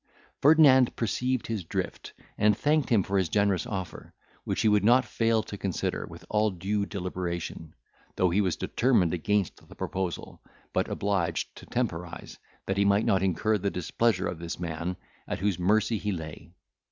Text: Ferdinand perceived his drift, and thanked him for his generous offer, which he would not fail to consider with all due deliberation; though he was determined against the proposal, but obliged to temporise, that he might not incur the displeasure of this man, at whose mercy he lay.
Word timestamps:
Ferdinand 0.41 0.95
perceived 0.95 1.45
his 1.45 1.63
drift, 1.63 2.13
and 2.35 2.57
thanked 2.57 2.89
him 2.89 3.03
for 3.03 3.19
his 3.19 3.29
generous 3.29 3.67
offer, 3.67 4.15
which 4.45 4.61
he 4.61 4.67
would 4.67 4.83
not 4.83 5.05
fail 5.05 5.43
to 5.43 5.59
consider 5.59 6.07
with 6.07 6.25
all 6.27 6.49
due 6.49 6.87
deliberation; 6.87 7.75
though 8.15 8.31
he 8.31 8.41
was 8.41 8.55
determined 8.55 9.13
against 9.13 9.67
the 9.69 9.75
proposal, 9.75 10.41
but 10.73 10.87
obliged 10.89 11.55
to 11.55 11.67
temporise, 11.67 12.39
that 12.65 12.77
he 12.77 12.83
might 12.83 13.05
not 13.05 13.21
incur 13.21 13.59
the 13.59 13.69
displeasure 13.69 14.25
of 14.27 14.39
this 14.39 14.59
man, 14.59 14.97
at 15.27 15.37
whose 15.37 15.59
mercy 15.59 15.99
he 15.99 16.11
lay. 16.11 16.49